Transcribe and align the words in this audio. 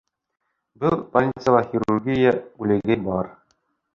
Был 0.83 0.95
больницала 1.17 1.61
хирургия 1.73 2.33
бүлеге 2.61 2.99
бар. 3.11 3.33